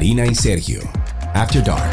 Karina 0.00 0.26
y 0.26 0.34
Sergio. 0.34 0.80
After 1.34 1.62
Dark. 1.62 1.92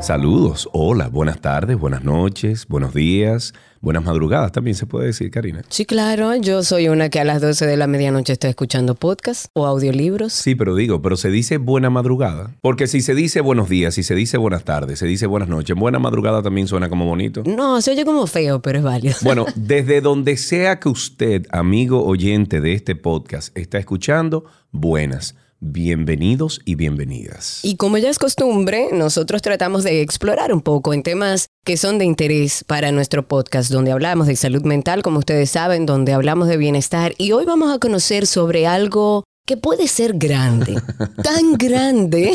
Saludos, 0.00 0.68
hola, 0.72 1.08
buenas 1.08 1.40
tardes, 1.40 1.76
buenas 1.76 2.04
noches, 2.04 2.68
buenos 2.68 2.94
días, 2.94 3.54
buenas 3.80 4.04
madrugadas 4.04 4.52
también 4.52 4.76
se 4.76 4.86
puede 4.86 5.06
decir, 5.06 5.32
Karina. 5.32 5.62
Sí, 5.68 5.84
claro, 5.84 6.36
yo 6.36 6.62
soy 6.62 6.86
una 6.86 7.08
que 7.08 7.18
a 7.18 7.24
las 7.24 7.42
12 7.42 7.66
de 7.66 7.76
la 7.76 7.88
medianoche 7.88 8.32
está 8.34 8.48
escuchando 8.48 8.94
podcast 8.94 9.46
o 9.52 9.66
audiolibros. 9.66 10.32
Sí, 10.32 10.54
pero 10.54 10.76
digo, 10.76 11.02
pero 11.02 11.16
se 11.16 11.28
dice 11.32 11.58
buena 11.58 11.90
madrugada. 11.90 12.54
Porque 12.60 12.86
si 12.86 13.00
se 13.00 13.16
dice 13.16 13.40
buenos 13.40 13.68
días, 13.68 13.94
si 13.94 14.04
se 14.04 14.14
dice 14.14 14.36
buenas 14.36 14.62
tardes, 14.62 15.00
se 15.00 15.06
dice 15.06 15.26
buenas 15.26 15.48
noches, 15.48 15.74
buena 15.74 15.98
madrugada 15.98 16.40
también 16.40 16.68
suena 16.68 16.88
como 16.88 17.04
bonito. 17.04 17.42
No, 17.44 17.80
se 17.80 17.90
oye 17.90 18.04
como 18.04 18.28
feo, 18.28 18.62
pero 18.62 18.78
es 18.78 18.84
válido. 18.84 19.16
Bueno, 19.22 19.44
desde 19.56 20.00
donde 20.00 20.36
sea 20.36 20.78
que 20.78 20.88
usted, 20.88 21.48
amigo 21.50 22.06
oyente 22.06 22.60
de 22.60 22.74
este 22.74 22.94
podcast, 22.94 23.58
está 23.58 23.78
escuchando, 23.78 24.44
buenas 24.70 25.34
bienvenidos 25.72 26.60
y 26.64 26.74
bienvenidas. 26.74 27.60
Y 27.62 27.76
como 27.76 27.98
ya 27.98 28.08
es 28.08 28.18
costumbre, 28.18 28.88
nosotros 28.92 29.42
tratamos 29.42 29.84
de 29.84 30.00
explorar 30.00 30.52
un 30.52 30.60
poco 30.60 30.94
en 30.94 31.02
temas 31.02 31.46
que 31.64 31.76
son 31.76 31.98
de 31.98 32.04
interés 32.04 32.64
para 32.64 32.92
nuestro 32.92 33.26
podcast, 33.26 33.70
donde 33.70 33.92
hablamos 33.92 34.26
de 34.26 34.36
salud 34.36 34.62
mental, 34.62 35.02
como 35.02 35.18
ustedes 35.18 35.50
saben, 35.50 35.86
donde 35.86 36.12
hablamos 36.12 36.48
de 36.48 36.56
bienestar. 36.56 37.14
Y 37.18 37.32
hoy 37.32 37.44
vamos 37.44 37.74
a 37.74 37.78
conocer 37.78 38.26
sobre 38.26 38.66
algo 38.66 39.24
que 39.46 39.56
puede 39.56 39.88
ser 39.88 40.14
grande, 40.14 40.80
tan 41.22 41.54
grande. 41.54 42.32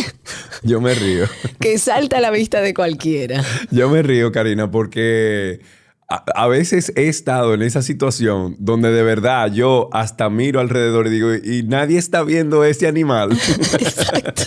Yo 0.63 0.81
me 0.81 0.93
río. 0.93 1.25
Que 1.59 1.77
salta 1.77 2.17
a 2.17 2.21
la 2.21 2.31
vista 2.31 2.61
de 2.61 2.73
cualquiera. 2.73 3.43
Yo 3.69 3.89
me 3.89 4.01
río, 4.01 4.31
Karina, 4.31 4.71
porque 4.71 5.59
a, 6.11 6.47
veces 6.47 6.91
he 6.95 7.07
estado 7.07 7.53
en 7.53 7.61
esa 7.61 7.81
situación 7.81 8.55
donde 8.59 8.91
de 8.91 9.03
verdad 9.03 9.51
yo 9.51 9.89
hasta 9.93 10.29
miro 10.29 10.59
alrededor 10.59 11.07
y 11.07 11.09
digo, 11.09 11.33
y 11.33 11.63
nadie 11.63 11.97
está 11.97 12.23
viendo 12.23 12.63
ese 12.63 12.87
animal. 12.87 13.31
Exacto. 13.79 14.43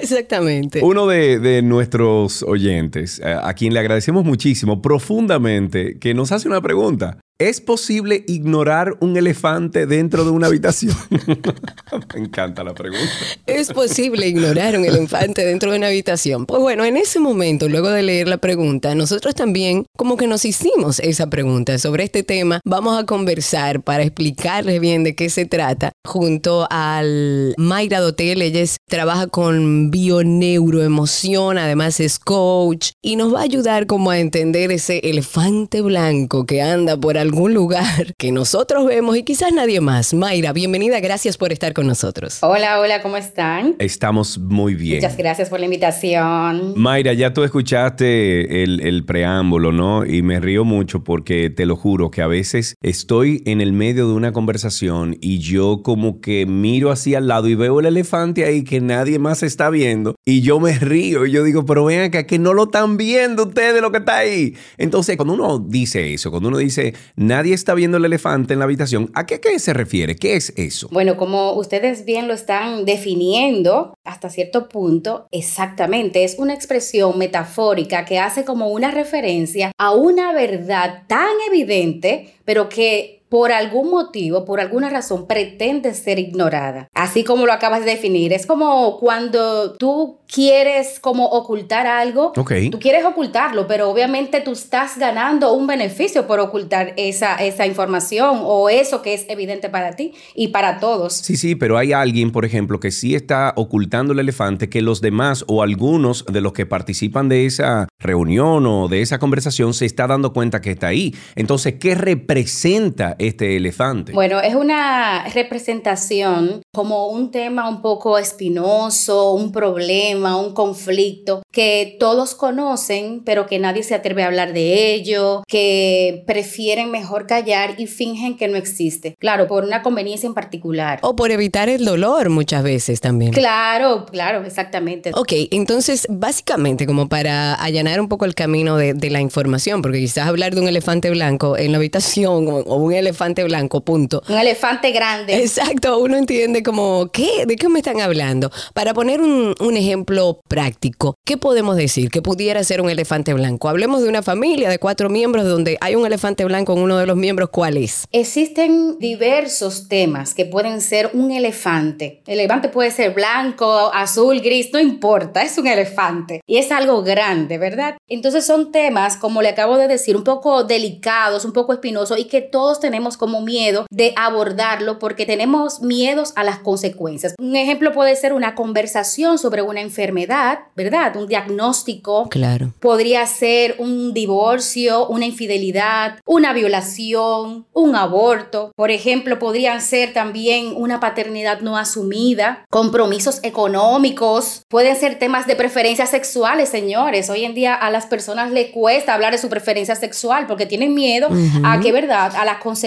Exactamente. 0.00 0.80
Uno 0.82 1.06
de, 1.06 1.38
de, 1.38 1.62
nuestros 1.62 2.42
oyentes, 2.42 3.20
a 3.24 3.52
quien 3.54 3.74
le 3.74 3.80
agradecemos 3.80 4.24
muchísimo, 4.24 4.80
profundamente, 4.80 5.98
que 5.98 6.14
nos 6.14 6.32
hace 6.32 6.48
una 6.48 6.60
pregunta. 6.60 7.18
¿Es 7.40 7.60
posible 7.60 8.24
ignorar 8.28 8.96
un 9.00 9.16
elefante 9.16 9.86
dentro 9.86 10.24
de 10.24 10.30
una 10.30 10.46
habitación? 10.46 10.94
Me 12.14 12.20
encanta 12.20 12.62
la 12.62 12.74
pregunta. 12.74 13.10
¿Es 13.44 13.72
posible 13.72 14.28
ignorar 14.28 14.78
un 14.78 14.84
elefante 14.84 15.44
dentro 15.44 15.72
de 15.72 15.78
una 15.78 15.88
habitación? 15.88 16.46
Pues 16.46 16.62
bueno, 16.62 16.84
en 16.84 16.96
ese 16.96 17.18
momento, 17.18 17.68
luego 17.68 17.90
de 17.90 18.04
leer 18.04 18.28
la 18.28 18.38
pregunta, 18.38 18.94
nosotros 18.94 19.34
también 19.34 19.84
como 19.96 20.16
que 20.16 20.28
nos 20.28 20.44
hicimos 20.44 21.00
esa 21.00 21.28
pregunta 21.28 21.76
sobre 21.78 22.04
este 22.04 22.22
tema. 22.22 22.60
Vamos 22.64 22.96
a 22.96 23.04
conversar 23.04 23.82
para 23.82 24.04
explicarles 24.04 24.80
bien 24.80 25.02
de 25.02 25.16
qué 25.16 25.28
se 25.28 25.44
trata 25.44 25.90
junto 26.06 26.68
al 26.70 27.54
Mayra 27.58 27.98
Dotel. 27.98 28.42
Ella 28.42 28.64
trabaja 28.88 29.26
con 29.26 29.90
bioneuroemoción, 29.90 31.58
además 31.58 31.98
es 31.98 32.20
coach 32.20 32.90
y 33.02 33.16
nos 33.16 33.34
va 33.34 33.40
a 33.40 33.44
ayudar 33.44 33.88
como 33.88 34.12
a 34.12 34.20
entender 34.20 34.70
ese 34.70 35.00
elefante 35.02 35.80
blanco 35.82 36.46
que 36.46 36.62
anda 36.62 36.96
por 36.96 37.23
algún 37.24 37.54
lugar 37.54 38.14
que 38.18 38.30
nosotros 38.32 38.84
vemos 38.86 39.16
y 39.16 39.22
quizás 39.22 39.50
nadie 39.50 39.80
más. 39.80 40.12
Mayra, 40.12 40.52
bienvenida, 40.52 41.00
gracias 41.00 41.38
por 41.38 41.52
estar 41.52 41.72
con 41.72 41.86
nosotros. 41.86 42.38
Hola, 42.42 42.78
hola, 42.80 43.00
¿cómo 43.00 43.16
están? 43.16 43.76
Estamos 43.78 44.36
muy 44.36 44.74
bien. 44.74 44.98
Muchas 44.98 45.16
gracias 45.16 45.48
por 45.48 45.58
la 45.58 45.64
invitación. 45.64 46.74
Mayra, 46.76 47.14
ya 47.14 47.32
tú 47.32 47.42
escuchaste 47.42 48.62
el, 48.62 48.80
el 48.80 49.06
preámbulo, 49.06 49.72
¿no? 49.72 50.04
Y 50.04 50.20
me 50.20 50.38
río 50.38 50.66
mucho 50.66 51.02
porque 51.02 51.48
te 51.48 51.64
lo 51.64 51.76
juro 51.76 52.10
que 52.10 52.20
a 52.20 52.26
veces 52.26 52.76
estoy 52.82 53.42
en 53.46 53.62
el 53.62 53.72
medio 53.72 54.06
de 54.06 54.12
una 54.12 54.32
conversación 54.32 55.16
y 55.22 55.38
yo 55.38 55.80
como 55.82 56.20
que 56.20 56.44
miro 56.44 56.90
hacia 56.90 57.18
al 57.18 57.28
lado 57.28 57.48
y 57.48 57.54
veo 57.54 57.80
el 57.80 57.86
elefante 57.86 58.44
ahí 58.44 58.64
que 58.64 58.82
nadie 58.82 59.18
más 59.18 59.42
está 59.42 59.70
viendo 59.70 60.14
y 60.26 60.42
yo 60.42 60.60
me 60.60 60.78
río 60.78 61.24
y 61.24 61.30
yo 61.30 61.42
digo, 61.42 61.64
pero 61.64 61.86
ven 61.86 62.02
acá 62.02 62.26
que 62.26 62.38
no 62.38 62.52
lo 62.52 62.64
están 62.64 62.98
viendo 62.98 63.44
ustedes 63.44 63.80
lo 63.80 63.90
que 63.90 63.98
está 63.98 64.18
ahí. 64.18 64.54
Entonces, 64.76 65.16
cuando 65.16 65.32
uno 65.32 65.58
dice 65.58 66.12
eso, 66.12 66.30
cuando 66.30 66.50
uno 66.50 66.58
dice, 66.58 66.92
nadie 67.16 67.54
está 67.54 67.74
viendo 67.74 67.98
el 67.98 68.04
elefante 68.04 68.52
en 68.52 68.58
la 68.58 68.64
habitación. 68.64 69.10
¿A 69.14 69.26
qué, 69.26 69.40
se 69.58 69.72
refiere? 69.72 70.16
¿Qué 70.16 70.36
es 70.36 70.52
eso? 70.56 70.88
Bueno, 70.90 71.16
como 71.16 71.52
ustedes 71.52 72.04
bien 72.04 72.28
lo 72.28 72.34
están 72.34 72.84
definiendo 72.84 73.94
hasta 74.04 74.30
cierto 74.30 74.68
punto, 74.68 75.28
exactamente, 75.30 76.24
es 76.24 76.36
una 76.38 76.54
expresión 76.54 77.18
metafórica 77.18 78.04
que 78.04 78.18
hace 78.18 78.44
como 78.44 78.68
una 78.68 78.90
referencia 78.90 79.72
a 79.78 79.92
una 79.92 80.32
verdad 80.32 81.04
tan 81.06 81.34
evidente, 81.48 82.34
pero 82.44 82.68
que 82.68 83.23
por 83.34 83.50
algún 83.50 83.90
motivo, 83.90 84.44
por 84.44 84.60
alguna 84.60 84.90
razón, 84.90 85.26
pretende 85.26 85.92
ser 85.94 86.20
ignorada. 86.20 86.86
Así 86.94 87.24
como 87.24 87.46
lo 87.46 87.52
acabas 87.52 87.84
de 87.84 87.90
definir. 87.90 88.32
Es 88.32 88.46
como 88.46 88.96
cuando 89.00 89.72
tú 89.72 90.20
quieres 90.32 91.00
como 91.00 91.26
ocultar 91.26 91.88
algo, 91.88 92.32
tú 92.32 92.78
quieres 92.78 93.04
ocultarlo, 93.04 93.66
pero 93.66 93.90
obviamente 93.90 94.40
tú 94.40 94.52
estás 94.52 94.98
ganando 94.98 95.52
un 95.52 95.66
beneficio 95.66 96.28
por 96.28 96.38
ocultar 96.38 96.94
esa, 96.96 97.34
esa 97.36 97.66
información 97.66 98.40
o 98.42 98.68
eso 98.68 99.02
que 99.02 99.14
es 99.14 99.26
evidente 99.28 99.68
para 99.68 99.96
ti 99.96 100.12
y 100.36 100.48
para 100.48 100.78
todos. 100.78 101.14
Sí, 101.14 101.36
sí, 101.36 101.56
pero 101.56 101.76
hay 101.76 101.92
alguien, 101.92 102.30
por 102.30 102.44
ejemplo, 102.44 102.78
que 102.78 102.92
sí 102.92 103.16
está 103.16 103.52
ocultando 103.56 104.12
el 104.12 104.20
elefante 104.20 104.68
que 104.68 104.80
los 104.80 105.00
demás 105.00 105.44
o 105.48 105.62
algunos 105.62 106.24
de 106.26 106.40
los 106.40 106.52
que 106.52 106.66
participan 106.66 107.28
de 107.28 107.46
esa 107.46 107.88
reunión 107.98 108.64
o 108.66 108.86
de 108.86 109.02
esa 109.02 109.18
conversación 109.18 109.74
se 109.74 109.86
está 109.86 110.06
dando 110.06 110.32
cuenta 110.32 110.60
que 110.60 110.70
está 110.70 110.86
ahí. 110.86 111.14
Entonces, 111.34 111.74
¿qué 111.80 111.96
representa 111.96 113.16
este 113.26 113.56
elefante? 113.56 114.12
Bueno, 114.12 114.40
es 114.40 114.54
una 114.54 115.28
representación 115.28 116.62
como 116.72 117.08
un 117.08 117.30
tema 117.30 117.68
un 117.68 117.82
poco 117.82 118.18
espinoso, 118.18 119.32
un 119.32 119.52
problema, 119.52 120.36
un 120.36 120.52
conflicto 120.54 121.42
que 121.52 121.96
todos 121.98 122.34
conocen, 122.34 123.22
pero 123.24 123.46
que 123.46 123.58
nadie 123.58 123.82
se 123.82 123.94
atreve 123.94 124.24
a 124.24 124.26
hablar 124.26 124.52
de 124.52 124.94
ello, 124.94 125.42
que 125.46 126.24
prefieren 126.26 126.90
mejor 126.90 127.26
callar 127.26 127.74
y 127.78 127.86
fingen 127.86 128.36
que 128.36 128.48
no 128.48 128.56
existe. 128.56 129.14
Claro, 129.18 129.46
por 129.46 129.64
una 129.64 129.82
conveniencia 129.82 130.26
en 130.26 130.34
particular. 130.34 130.98
O 131.02 131.16
por 131.16 131.30
evitar 131.30 131.68
el 131.68 131.84
dolor 131.84 132.28
muchas 132.30 132.62
veces 132.62 133.00
también. 133.00 133.32
Claro, 133.32 134.06
claro, 134.06 134.44
exactamente. 134.44 135.12
Ok, 135.14 135.32
entonces 135.50 136.06
básicamente 136.10 136.86
como 136.86 137.08
para 137.08 137.54
allanar 137.54 138.00
un 138.00 138.08
poco 138.08 138.24
el 138.24 138.34
camino 138.34 138.76
de, 138.76 138.94
la 139.10 139.20
información, 139.20 139.82
porque 139.82 139.98
quizás 139.98 140.26
hablar 140.26 140.54
de 140.54 140.60
un 140.62 140.68
elefante 140.68 141.10
blanco 141.10 141.56
en 141.56 141.72
la 141.72 141.78
habitación 141.78 142.48
o 142.66 142.76
un 142.76 142.92
elefante 142.92 143.13
elefante 143.14 143.44
blanco, 143.44 143.80
punto. 143.82 144.22
Un 144.28 144.38
elefante 144.38 144.90
grande. 144.90 145.36
Exacto, 145.36 145.98
uno 145.98 146.16
entiende 146.16 146.64
como, 146.64 147.10
¿qué? 147.12 147.46
¿De 147.46 147.54
qué 147.54 147.68
me 147.68 147.78
están 147.78 148.00
hablando? 148.00 148.50
Para 148.74 148.92
poner 148.92 149.20
un, 149.20 149.54
un 149.60 149.76
ejemplo 149.76 150.40
práctico, 150.48 151.14
¿qué 151.24 151.36
podemos 151.36 151.76
decir 151.76 152.10
que 152.10 152.22
pudiera 152.22 152.64
ser 152.64 152.80
un 152.80 152.90
elefante 152.90 153.32
blanco? 153.32 153.68
Hablemos 153.68 154.02
de 154.02 154.08
una 154.08 154.22
familia 154.22 154.68
de 154.68 154.80
cuatro 154.80 155.08
miembros 155.08 155.44
donde 155.44 155.78
hay 155.80 155.94
un 155.94 156.04
elefante 156.04 156.44
blanco 156.44 156.72
en 156.72 156.80
uno 156.80 156.98
de 156.98 157.06
los 157.06 157.16
miembros, 157.16 157.50
¿cuál 157.50 157.76
es? 157.76 158.04
Existen 158.10 158.98
diversos 158.98 159.86
temas 159.88 160.34
que 160.34 160.44
pueden 160.44 160.80
ser 160.80 161.10
un 161.12 161.30
elefante. 161.30 162.22
El 162.26 162.40
elefante 162.40 162.68
puede 162.68 162.90
ser 162.90 163.14
blanco, 163.14 163.92
azul, 163.94 164.40
gris, 164.40 164.70
no 164.72 164.80
importa, 164.80 165.42
es 165.42 165.56
un 165.56 165.68
elefante. 165.68 166.40
Y 166.48 166.56
es 166.56 166.72
algo 166.72 167.04
grande, 167.04 167.58
¿verdad? 167.58 167.96
Entonces 168.08 168.44
son 168.44 168.72
temas, 168.72 169.16
como 169.16 169.40
le 169.40 169.50
acabo 169.50 169.76
de 169.76 169.86
decir, 169.86 170.16
un 170.16 170.24
poco 170.24 170.64
delicados, 170.64 171.44
un 171.44 171.52
poco 171.52 171.72
espinosos 171.72 172.18
y 172.18 172.24
que 172.24 172.42
todos 172.42 172.80
tenemos 172.80 172.93
como 173.18 173.40
miedo 173.40 173.86
de 173.90 174.12
abordarlo 174.16 174.98
porque 174.98 175.26
tenemos 175.26 175.80
miedos 175.80 176.32
a 176.36 176.44
las 176.44 176.58
consecuencias. 176.58 177.34
Un 177.38 177.56
ejemplo 177.56 177.92
puede 177.92 178.14
ser 178.16 178.32
una 178.32 178.54
conversación 178.54 179.38
sobre 179.38 179.62
una 179.62 179.80
enfermedad, 179.80 180.60
¿verdad? 180.76 181.16
Un 181.16 181.26
diagnóstico. 181.26 182.28
Claro. 182.28 182.72
Podría 182.80 183.26
ser 183.26 183.76
un 183.78 184.14
divorcio, 184.14 185.08
una 185.08 185.26
infidelidad, 185.26 186.18
una 186.24 186.52
violación, 186.52 187.66
un 187.72 187.96
aborto. 187.96 188.70
Por 188.76 188.90
ejemplo, 188.90 189.38
podrían 189.38 189.80
ser 189.80 190.12
también 190.12 190.72
una 190.76 191.00
paternidad 191.00 191.60
no 191.60 191.76
asumida, 191.76 192.64
compromisos 192.70 193.40
económicos, 193.42 194.62
pueden 194.68 194.96
ser 194.96 195.18
temas 195.18 195.46
de 195.46 195.56
preferencias 195.56 196.10
sexuales, 196.10 196.68
señores. 196.68 197.28
Hoy 197.28 197.44
en 197.44 197.54
día 197.54 197.74
a 197.74 197.90
las 197.90 198.06
personas 198.06 198.52
les 198.52 198.70
cuesta 198.70 199.14
hablar 199.14 199.32
de 199.32 199.38
su 199.38 199.48
preferencia 199.48 199.96
sexual 199.96 200.46
porque 200.46 200.66
tienen 200.66 200.94
miedo 200.94 201.28
a 201.64 201.80
que, 201.80 201.90
¿verdad? 201.90 202.32
A 202.36 202.44
las 202.44 202.58
consecuencias 202.58 202.83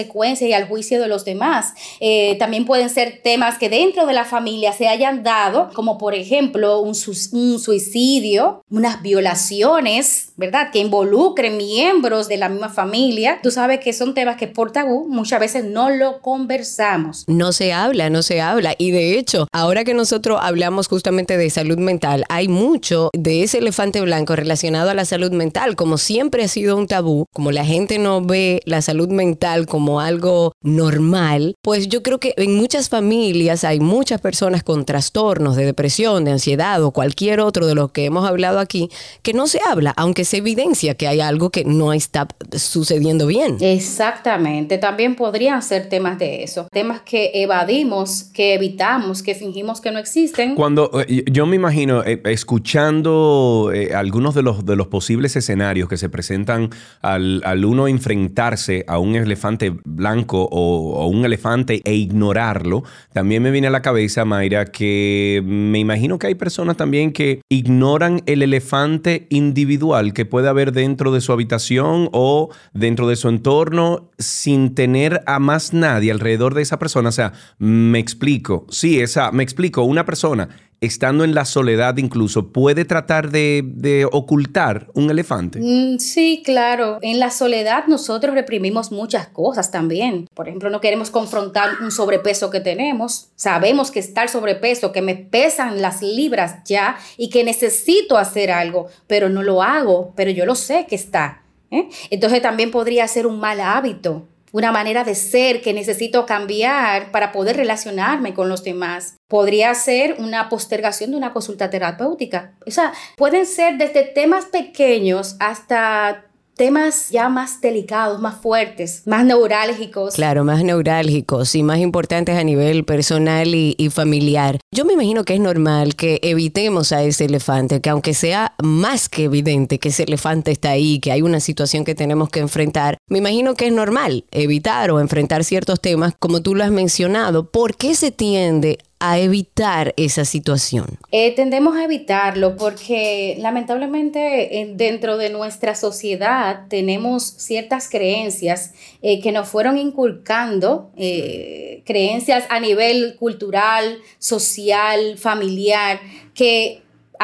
y 0.48 0.52
al 0.52 0.68
juicio 0.68 1.00
de 1.00 1.08
los 1.08 1.24
demás. 1.24 1.74
Eh, 2.00 2.36
también 2.38 2.64
pueden 2.64 2.90
ser 2.90 3.20
temas 3.22 3.58
que 3.58 3.68
dentro 3.68 4.06
de 4.06 4.12
la 4.12 4.24
familia 4.24 4.72
se 4.72 4.88
hayan 4.88 5.22
dado, 5.22 5.70
como 5.74 5.98
por 5.98 6.14
ejemplo 6.14 6.80
un, 6.80 6.94
un 7.32 7.58
suicidio, 7.58 8.62
unas 8.70 9.02
violaciones, 9.02 10.32
¿verdad? 10.36 10.70
Que 10.72 10.78
involucren 10.78 11.56
miembros 11.56 12.28
de 12.28 12.36
la 12.36 12.48
misma 12.48 12.68
familia. 12.68 13.40
Tú 13.42 13.50
sabes 13.50 13.80
que 13.80 13.92
son 13.92 14.14
temas 14.14 14.36
que 14.36 14.46
por 14.46 14.72
tabú 14.72 15.08
muchas 15.08 15.40
veces 15.40 15.64
no 15.64 15.90
lo 15.90 16.20
conversamos. 16.20 17.24
No 17.26 17.52
se 17.52 17.72
habla, 17.72 18.10
no 18.10 18.22
se 18.22 18.40
habla. 18.40 18.74
Y 18.78 18.90
de 18.90 19.18
hecho, 19.18 19.48
ahora 19.52 19.84
que 19.84 19.94
nosotros 19.94 20.38
hablamos 20.40 20.88
justamente 20.88 21.36
de 21.36 21.50
salud 21.50 21.78
mental, 21.78 22.24
hay 22.28 22.48
mucho 22.48 23.10
de 23.12 23.42
ese 23.42 23.58
elefante 23.58 24.00
blanco 24.00 24.36
relacionado 24.36 24.90
a 24.90 24.94
la 24.94 25.04
salud 25.04 25.32
mental, 25.32 25.76
como 25.76 25.98
siempre 25.98 26.44
ha 26.44 26.48
sido 26.48 26.76
un 26.76 26.86
tabú, 26.86 27.26
como 27.32 27.50
la 27.52 27.64
gente 27.64 27.98
no 27.98 28.22
ve 28.22 28.60
la 28.64 28.82
salud 28.82 29.08
mental 29.08 29.66
como 29.66 29.87
algo 29.96 30.52
normal, 30.62 31.54
pues 31.62 31.88
yo 31.88 32.02
creo 32.02 32.18
que 32.18 32.34
en 32.36 32.56
muchas 32.56 32.88
familias 32.88 33.64
hay 33.64 33.80
muchas 33.80 34.20
personas 34.20 34.62
con 34.62 34.84
trastornos 34.84 35.56
de 35.56 35.64
depresión, 35.64 36.24
de 36.24 36.32
ansiedad 36.32 36.82
o 36.82 36.90
cualquier 36.90 37.40
otro 37.40 37.66
de 37.66 37.74
los 37.74 37.90
que 37.92 38.04
hemos 38.04 38.28
hablado 38.28 38.58
aquí, 38.58 38.90
que 39.22 39.32
no 39.32 39.46
se 39.46 39.60
habla, 39.66 39.94
aunque 39.96 40.24
se 40.24 40.38
evidencia 40.38 40.94
que 40.94 41.08
hay 41.08 41.20
algo 41.20 41.50
que 41.50 41.64
no 41.64 41.92
está 41.92 42.28
sucediendo 42.52 43.26
bien. 43.26 43.56
Exactamente, 43.60 44.78
también 44.78 45.14
podrían 45.16 45.62
ser 45.62 45.88
temas 45.88 46.18
de 46.18 46.42
eso, 46.42 46.68
temas 46.70 47.00
que 47.00 47.30
evadimos, 47.34 48.24
que 48.34 48.54
evitamos, 48.54 49.22
que 49.22 49.34
fingimos 49.34 49.80
que 49.80 49.90
no 49.90 49.98
existen. 49.98 50.54
Cuando 50.54 50.90
eh, 51.06 51.24
yo 51.30 51.46
me 51.46 51.56
imagino 51.56 52.04
eh, 52.04 52.20
escuchando 52.24 53.70
eh, 53.74 53.94
algunos 53.94 54.34
de 54.34 54.42
los, 54.42 54.64
de 54.64 54.76
los 54.76 54.88
posibles 54.88 55.36
escenarios 55.36 55.88
que 55.88 55.96
se 55.96 56.08
presentan 56.08 56.70
al, 57.00 57.42
al 57.44 57.64
uno 57.64 57.88
enfrentarse 57.88 58.84
a 58.86 58.98
un 58.98 59.16
elefante 59.16 59.72
blanco 59.84 60.48
o, 60.50 61.06
un 61.06 61.24
elefante 61.24 61.80
e 61.84 61.94
ignorarlo, 61.94 62.84
también 63.12 63.42
me 63.42 63.50
viene 63.50 63.68
a 63.68 63.70
la 63.70 63.82
cabeza, 63.82 64.24
Mayra, 64.24 64.66
que 64.66 65.42
me 65.44 65.78
imagino 65.78 66.18
que 66.18 66.28
hay 66.28 66.34
personas 66.34 66.76
también 66.76 67.12
que 67.12 67.40
ignoran 67.48 68.22
el 68.26 68.42
elefante 68.42 69.26
individual 69.30 70.12
que 70.12 70.26
puede 70.26 70.48
haber 70.48 70.72
dentro 70.72 71.12
de 71.12 71.20
su 71.20 71.32
habitación 71.32 72.08
o 72.12 72.50
dentro 72.72 73.08
de 73.08 73.16
su 73.16 73.28
entorno 73.28 74.10
sin 74.18 74.74
tener 74.74 75.22
a 75.26 75.38
más 75.38 75.72
nadie 75.72 76.10
alrededor 76.10 76.54
de 76.54 76.62
esa 76.62 76.78
persona. 76.78 77.08
O 77.08 77.12
sea, 77.12 77.32
me 77.58 77.98
explico. 77.98 78.66
Sí, 78.70 79.00
esa, 79.00 79.32
me 79.32 79.42
explico. 79.42 79.82
Una 79.82 80.04
persona 80.04 80.48
estando 80.80 81.24
en 81.24 81.34
la 81.34 81.44
soledad 81.44 81.96
incluso, 81.96 82.52
puede 82.52 82.84
tratar 82.84 83.30
de, 83.30 84.06
ocultar 84.12 84.88
un 84.94 85.10
elefante? 85.10 85.60
Mm, 85.60 85.98
sí, 85.98 86.42
claro. 86.44 86.98
En 87.02 87.18
la 87.18 87.30
soledad 87.30 87.86
nosotros 87.86 88.34
reprimimos 88.34 88.92
muchas 88.92 89.28
cosas 89.28 89.70
también. 89.70 90.26
Por 90.34 90.48
ejemplo, 90.48 90.70
no 90.70 90.80
queremos 90.80 91.10
confrontar 91.10 91.70
un 91.82 91.90
sobrepeso 91.90 92.50
que 92.50 92.60
tenemos. 92.60 93.28
Sabemos 93.36 93.90
que 93.90 94.00
está 94.00 94.22
el 94.22 94.28
sobrepeso, 94.28 94.92
que 94.92 95.02
me 95.02 95.16
pesan 95.16 95.82
las 95.82 96.02
libras 96.02 96.62
ya 96.64 96.96
y 97.16 97.30
que 97.30 97.44
necesito 97.44 98.16
hacer 98.16 98.50
algo, 98.50 98.86
pero 99.06 99.28
no 99.28 99.42
lo 99.42 99.62
hago, 99.62 100.12
pero 100.16 100.30
yo 100.30 100.46
lo 100.46 100.54
sé 100.54 100.86
que 100.88 100.94
está. 100.94 101.42
¿eh? 101.70 101.88
Entonces 102.10 102.42
también 102.42 102.70
podría 102.70 103.06
ser 103.08 103.26
un 103.26 103.40
mal 103.40 103.60
hábito 103.60 104.26
una 104.52 104.72
manera 104.72 105.04
de 105.04 105.14
ser 105.14 105.60
que 105.60 105.74
necesito 105.74 106.26
cambiar 106.26 107.10
para 107.10 107.32
poder 107.32 107.56
relacionarme 107.56 108.34
con 108.34 108.48
los 108.48 108.64
demás. 108.64 109.16
Podría 109.28 109.74
ser 109.74 110.16
una 110.18 110.48
postergación 110.48 111.10
de 111.10 111.16
una 111.16 111.32
consulta 111.32 111.70
terapéutica. 111.70 112.54
O 112.66 112.70
sea, 112.70 112.92
pueden 113.16 113.46
ser 113.46 113.78
desde 113.78 114.02
temas 114.04 114.46
pequeños 114.46 115.36
hasta 115.40 116.27
temas 116.58 117.08
ya 117.08 117.30
más 117.30 117.62
delicados, 117.62 118.20
más 118.20 118.42
fuertes, 118.42 119.02
más 119.06 119.24
neurálgicos. 119.24 120.14
Claro, 120.14 120.44
más 120.44 120.62
neurálgicos 120.62 121.54
y 121.54 121.62
más 121.62 121.78
importantes 121.78 122.36
a 122.36 122.44
nivel 122.44 122.84
personal 122.84 123.54
y, 123.54 123.76
familiar. 123.90 124.58
Yo 124.74 124.84
me 124.84 124.92
imagino 124.92 125.24
que 125.24 125.34
es 125.34 125.40
normal 125.40 125.94
que 125.94 126.20
evitemos 126.22 126.92
a 126.92 127.02
ese 127.02 127.24
elefante, 127.24 127.80
que 127.80 127.88
aunque 127.88 128.12
sea 128.12 128.54
más 128.62 129.08
que 129.08 129.24
evidente 129.24 129.78
que 129.78 129.88
ese 129.88 130.02
elefante 130.02 130.50
está 130.50 130.72
ahí, 130.72 130.98
que 130.98 131.12
hay 131.12 131.22
una 131.22 131.40
situación 131.40 131.84
que 131.84 131.94
tenemos 131.94 132.28
que 132.28 132.40
enfrentar, 132.40 132.98
me 133.08 133.18
imagino 133.18 133.54
que 133.54 133.68
es 133.68 133.72
normal 133.72 134.24
evitar 134.30 134.90
o 134.90 135.00
enfrentar 135.00 135.44
ciertos 135.44 135.80
temas 135.80 136.12
como 136.18 136.42
tú 136.42 136.54
lo 136.54 136.64
has 136.64 136.70
mencionado. 136.70 137.50
¿Por 137.50 137.76
qué 137.76 137.94
se 137.94 138.10
tiende 138.10 138.78
a 139.00 139.18
evitar 139.18 139.94
esa 139.96 140.24
situación? 140.24 140.98
Eh, 141.12 141.34
tendemos 141.34 141.76
a 141.76 141.84
evitarlo 141.84 142.56
porque 142.56 143.36
lamentablemente 143.38 144.72
dentro 144.74 145.16
de 145.16 145.30
nuestra 145.30 145.74
sociedad 145.74 146.66
tenemos 146.68 147.24
ciertas 147.24 147.88
creencias 147.88 148.72
eh, 149.02 149.20
que 149.20 149.32
nos 149.32 149.48
fueron 149.48 149.78
inculcando, 149.78 150.90
eh, 150.96 151.82
creencias 151.84 152.44
a 152.48 152.60
nivel 152.60 153.16
cultural, 153.16 153.98
social, 154.18 155.16
familiar, 155.16 156.00
que 156.34 156.82